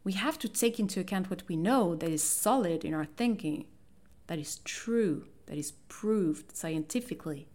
[0.04, 3.66] We have to take into account what we know that is solid in our thinking,
[4.26, 7.48] that is true, that is proved scientifically.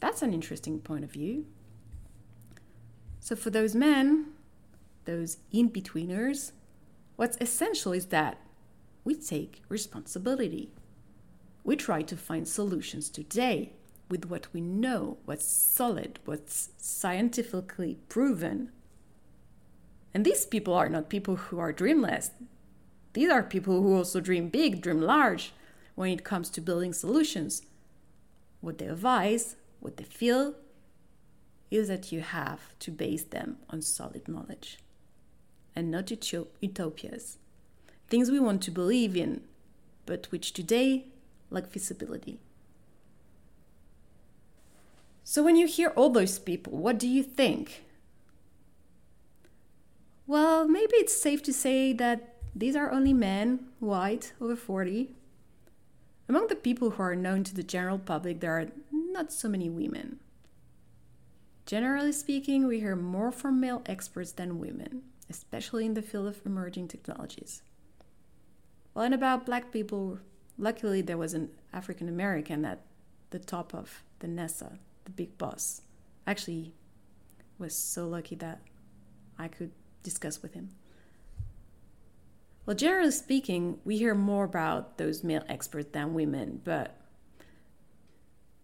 [0.00, 1.46] That's an interesting point of view.
[3.20, 4.26] So, for those men,
[5.04, 6.52] those in betweeners,
[7.16, 8.38] what's essential is that
[9.04, 10.72] we take responsibility.
[11.66, 13.72] We try to find solutions today
[14.08, 18.70] with what we know, what's solid, what's scientifically proven.
[20.14, 22.30] And these people are not people who are dreamless.
[23.14, 25.52] These are people who also dream big, dream large
[25.96, 27.62] when it comes to building solutions.
[28.60, 30.54] What they advise, what they feel,
[31.68, 34.78] is that you have to base them on solid knowledge
[35.74, 37.38] and not utopias
[38.08, 39.40] things we want to believe in,
[40.04, 41.06] but which today
[41.50, 42.38] lack feasibility.
[45.24, 47.84] So, when you hear all those people, what do you think?
[50.26, 55.14] Well, maybe it's safe to say that these are only men, white, over 40.
[56.28, 59.68] Among the people who are known to the general public, there are not so many
[59.68, 60.20] women.
[61.66, 66.40] Generally speaking, we hear more from male experts than women, especially in the field of
[66.46, 67.62] emerging technologies.
[68.94, 70.20] Well, and about black people,
[70.58, 72.80] luckily there was an African American at
[73.30, 75.82] the top of the NASA, the big boss.
[76.26, 76.72] Actually,
[77.58, 78.60] was so lucky that
[79.38, 80.70] I could discuss with him.
[82.64, 86.96] Well, generally speaking, we hear more about those male experts than women, but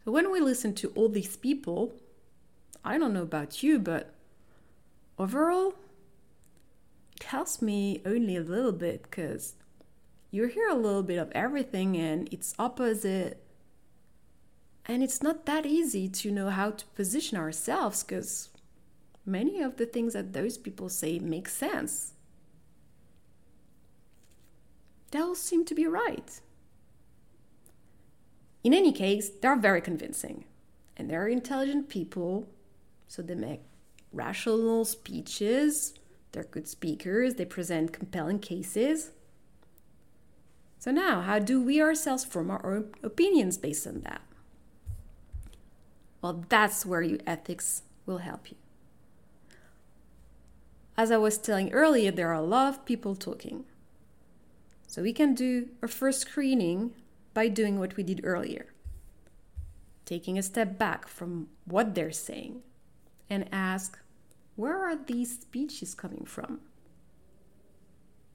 [0.05, 1.93] when we listen to all these people,
[2.85, 4.13] I don't know about you, but
[5.19, 5.75] overall,
[7.15, 9.55] it helps me only a little bit because
[10.33, 13.45] you hear a little bit of everything and it's opposite.
[14.87, 18.49] And it's not that easy to know how to position ourselves because
[19.27, 22.15] many of the things that those people say make sense.
[25.11, 26.41] They all seem to be right.
[28.65, 30.47] In any case, they're very convincing
[30.97, 32.49] and they're intelligent people,
[33.07, 33.61] so they make
[34.13, 35.93] rational speeches,
[36.33, 39.11] they're good speakers, they present compelling cases.
[40.83, 44.21] So, now, how do we ourselves form our own opinions based on that?
[46.21, 48.57] Well, that's where your ethics will help you.
[50.97, 53.63] As I was telling earlier, there are a lot of people talking.
[54.89, 56.95] So we can do a first screening
[57.33, 58.67] by doing what we did earlier
[60.05, 62.61] taking a step back from what they're saying
[63.31, 64.01] and ask
[64.57, 66.59] where are these speeches coming from?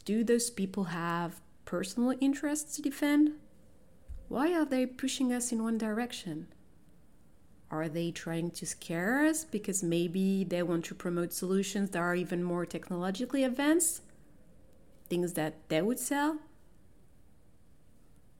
[0.06, 3.34] Do those people have personal interests to defend?
[4.30, 6.48] Why are they pushing us in one direction?
[7.70, 12.16] Are they trying to scare us because maybe they want to promote solutions that are
[12.16, 14.02] even more technologically advanced?
[15.10, 16.40] Things that they would sell?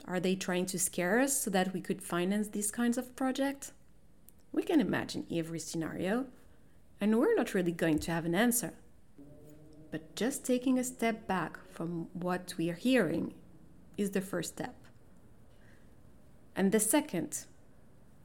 [0.06, 3.74] Are they trying to scare us so that we could finance these kinds of projects?
[4.54, 6.28] We can imagine every scenario,
[7.02, 8.74] and we're not really going to have an answer.
[9.98, 13.34] But just taking a step back from what we are hearing
[13.98, 14.76] is the first step.
[16.56, 17.46] And the second,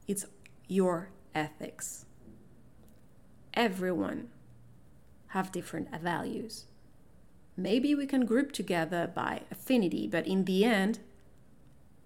[0.07, 0.27] it's
[0.67, 2.05] your ethics.
[3.55, 4.29] Everyone
[5.29, 6.65] have different values.
[7.57, 10.99] Maybe we can group together by affinity, but in the end,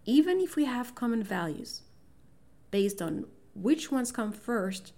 [0.06, 1.82] even if we have common values,
[2.72, 4.94] based on which ones come first,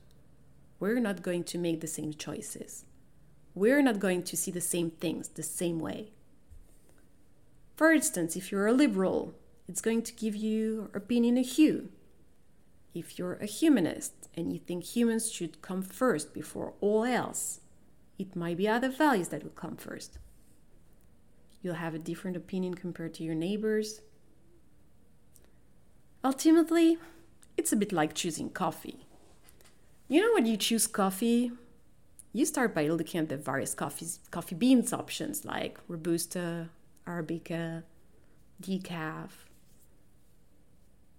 [0.80, 2.86] we're not going to make the same choices.
[3.60, 6.12] We're not going to see the same things the same way.
[7.76, 9.34] For instance, if you're a liberal,
[9.68, 11.90] it's going to give you opinion a hue.
[12.94, 17.60] If you're a humanist and you think humans should come first before all else,
[18.18, 20.20] it might be other values that will come first.
[21.62, 24.02] You'll have a different opinion compared to your neighbors,
[26.22, 26.98] Ultimately,
[27.56, 29.06] it's a bit like choosing coffee.
[30.10, 31.54] You know, when you choose coffee,
[32.32, 36.70] you start by looking at the various coffees, coffee beans options like Robusta,
[37.08, 37.84] Arabica,
[38.62, 39.30] decaf.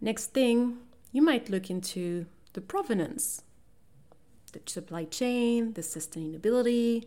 [0.01, 0.79] Next thing,
[1.13, 3.43] you might look into the provenance,
[4.53, 7.07] the supply chain, the sustainability.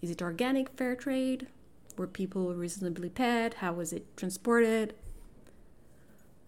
[0.00, 1.48] Is it organic, fair trade?
[1.96, 3.54] Were people reasonably paid?
[3.54, 4.94] How was it transported?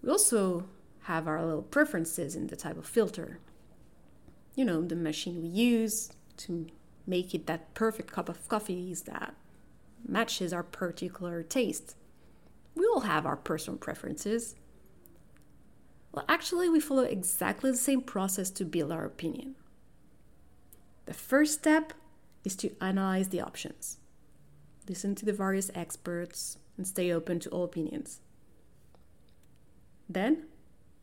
[0.02, 0.64] We also
[1.02, 3.38] have our little preferences in the type of filter.
[4.54, 6.12] You know, the machine we use
[6.46, 6.66] to
[7.06, 9.34] make it that perfect cup of coffee that
[10.06, 11.96] matches our particular taste.
[12.74, 14.54] We all have our personal preferences.
[16.12, 19.56] Well, actually, we follow exactly the same process to build our opinion.
[21.06, 21.92] The first step
[22.44, 23.98] is to analyze the options,
[24.88, 28.20] listen to the various experts, and stay open to all opinions.
[30.08, 30.44] Then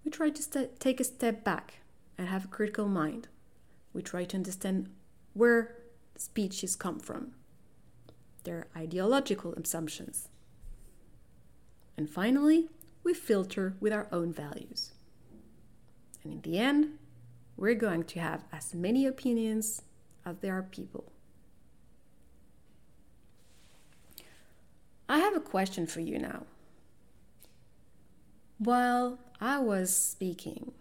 [0.03, 1.79] we try to st- take a step back
[2.17, 3.27] and have a critical mind.
[3.93, 4.89] We try to understand
[5.33, 5.75] where
[6.15, 7.31] speeches come from,
[8.43, 10.29] their ideological assumptions.
[11.97, 12.69] And finally,
[13.03, 14.91] we filter with our own values.
[16.23, 16.97] And in the end,
[17.57, 19.81] we're going to have as many opinions
[20.25, 21.11] as there are people.
[25.07, 26.43] I have a question for you now.
[28.59, 30.73] While I was speaking,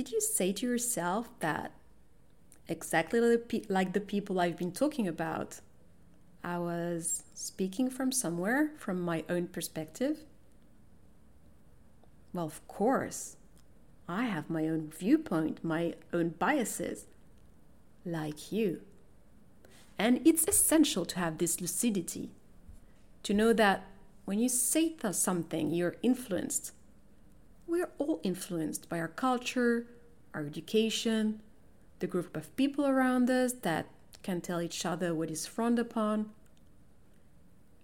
[0.00, 1.72] did you say to yourself that
[2.68, 3.20] exactly
[3.68, 5.60] like the people I've been talking about,
[6.42, 10.20] I was speaking from somewhere, from my own perspective?
[12.32, 13.36] Well, of course.
[14.08, 17.04] I have my own viewpoint, my own biases,
[18.06, 18.80] like you.
[19.98, 22.30] And it's essential to have this lucidity,
[23.24, 23.84] to know that
[24.24, 26.72] when you say something, you're influenced.
[27.70, 29.86] We're all influenced by our culture,
[30.34, 31.40] our education,
[32.00, 33.86] the group of people around us that
[34.24, 36.30] can tell each other what is frowned upon.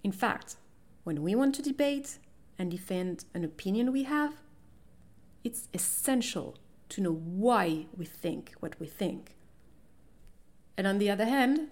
[0.03, 0.57] In fact,
[1.05, 2.19] when we want to debate
[2.59, 4.43] and defend an opinion we have,
[5.45, 6.57] it's essential
[6.89, 9.37] to know why we think what we think.
[10.77, 11.69] And on the other hand,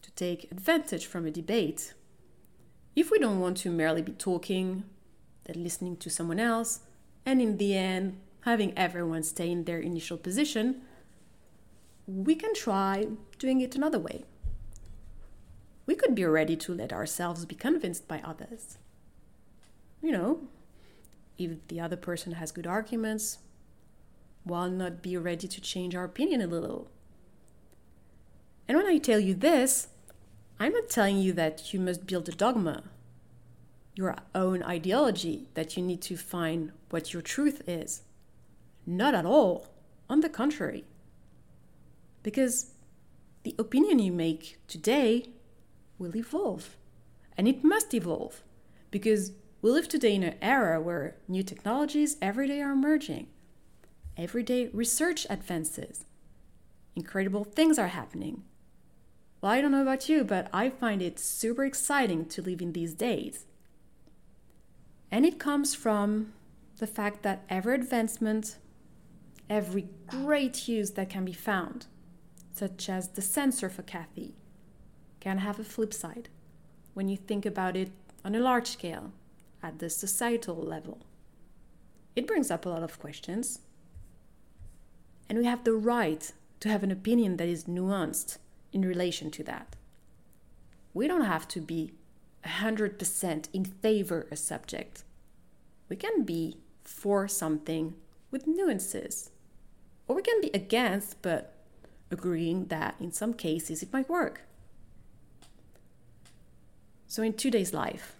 [0.00, 1.92] to take advantage from a debate.
[2.96, 4.84] If we don't want to merely be talking,
[5.44, 6.80] then listening to someone else,
[7.26, 10.82] and in the end, having everyone stay in their initial position,
[12.06, 13.06] we can try
[13.38, 14.24] doing it another way.
[15.86, 18.78] We could be ready to let ourselves be convinced by others.
[20.02, 20.40] You know,
[21.38, 23.38] if the other person has good arguments,
[24.44, 26.88] why not be ready to change our opinion a little?
[28.68, 29.88] And when I tell you this,
[30.58, 32.84] I'm not telling you that you must build a dogma,
[33.94, 38.02] your own ideology, that you need to find what your truth is.
[38.86, 39.68] Not at all.
[40.10, 40.84] On the contrary.
[42.22, 42.72] Because
[43.44, 45.26] the opinion you make today
[45.98, 46.76] will evolve.
[47.36, 48.42] And it must evolve.
[48.90, 49.32] Because
[49.62, 53.28] we live today in an era where new technologies every day are emerging.
[54.16, 56.04] Every day research advances.
[56.94, 58.44] Incredible things are happening.
[59.40, 62.72] Well, I don't know about you, but I find it super exciting to live in
[62.72, 63.46] these days.
[65.10, 66.32] And it comes from
[66.78, 68.56] the fact that every advancement,
[69.48, 71.86] every great use that can be found,
[72.52, 74.34] such as the sensor for Cathy,
[75.20, 76.28] can have a flip side
[76.94, 77.90] when you think about it
[78.24, 79.12] on a large scale,
[79.62, 80.98] at the societal level.
[82.14, 83.60] It brings up a lot of questions.
[85.28, 86.30] And we have the right
[86.60, 88.38] to have an opinion that is nuanced
[88.72, 89.74] in relation to that.
[90.92, 91.92] We don't have to be
[92.44, 95.04] 100% in favor a subject.
[95.88, 97.94] We can be for something
[98.30, 99.30] with nuances.
[100.06, 101.54] Or we can be against, but
[102.10, 104.42] agreeing that in some cases it might work.
[107.06, 108.16] So, in today's life,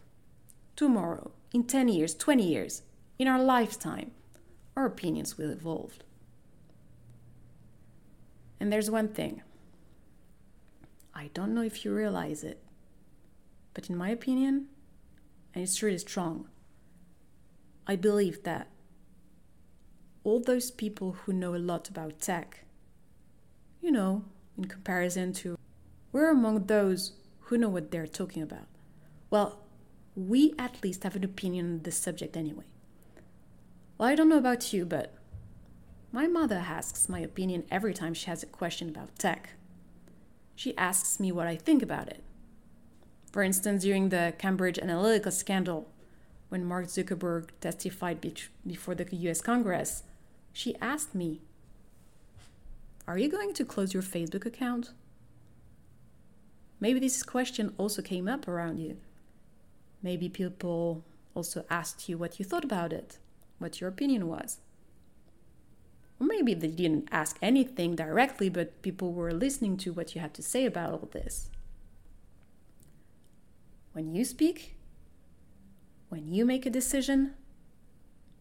[0.76, 2.82] tomorrow, in 10 years, 20 years,
[3.18, 4.12] in our lifetime,
[4.76, 5.98] our opinions will evolve.
[8.60, 9.42] And there's one thing
[11.14, 12.63] I don't know if you realize it,
[13.74, 14.66] but in my opinion,
[15.52, 16.48] and it's really strong,
[17.86, 18.68] I believe that
[20.22, 22.64] all those people who know a lot about tech,
[23.82, 24.24] you know,
[24.56, 25.58] in comparison to,
[26.12, 28.66] we're among those who know what they're talking about.
[29.28, 29.60] Well,
[30.16, 32.64] we at least have an opinion on this subject anyway.
[33.98, 35.14] Well, I don't know about you, but
[36.10, 39.50] my mother asks my opinion every time she has a question about tech
[40.54, 42.22] she asks me what I think about it.
[43.35, 45.89] For instance, during the Cambridge Analytica scandal,
[46.51, 48.32] when Mark Zuckerberg testified be-
[48.64, 50.05] before the US Congress,
[50.53, 51.41] she asked me,
[53.09, 54.93] Are you going to close your Facebook account?
[56.78, 58.99] Maybe this question also came up around you.
[60.01, 61.03] Maybe people
[61.35, 63.18] also asked you what you thought about it,
[63.59, 64.61] what your opinion was.
[66.20, 70.35] Or maybe they didn't ask anything directly, but people were listening to what you had
[70.35, 71.51] to say about all this.
[73.95, 74.76] When you speak,
[76.09, 77.34] when you make a decision,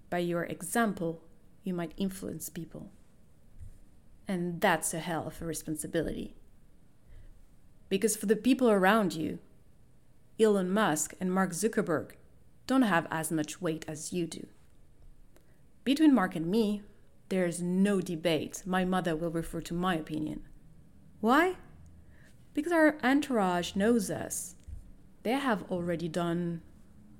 [0.10, 1.22] by your example,
[1.64, 2.90] you might influence people.
[4.28, 6.36] And that's a hell of a responsibility.
[7.88, 9.38] Because for the people around you,
[10.40, 12.14] Elon Musk and Mark Zuckerberg
[12.66, 14.48] don't have as much weight as you do.
[15.84, 16.82] Between Mark and me,
[17.30, 18.64] there's no debate.
[18.66, 20.48] My mother will refer to my opinion.
[21.22, 21.58] Why?
[22.56, 24.56] Because our entourage knows us.
[25.24, 26.62] They have already done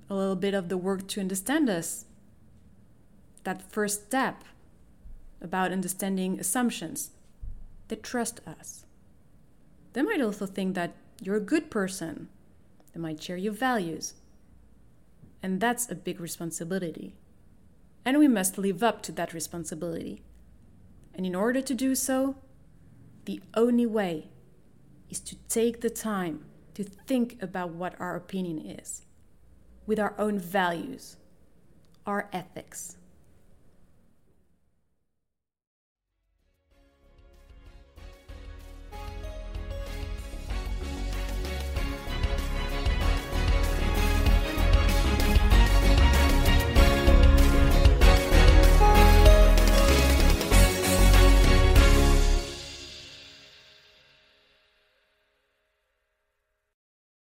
[0.08, 2.04] a little bit of the work to understand us.
[3.44, 4.44] That first step
[5.40, 7.10] about understanding assumptions.
[7.88, 8.86] They trust us.
[9.92, 12.28] They might also think that you're a good person.
[12.92, 14.14] They might share your values.
[15.42, 17.14] And that's a big responsibility
[18.04, 20.22] and we must live up to that responsibility.
[21.14, 22.36] And in order to do so,
[23.24, 24.28] the only way
[25.08, 26.44] is to take the time
[26.74, 29.02] to think about what our opinion is,
[29.86, 31.16] with our own values,
[32.06, 32.96] our ethics.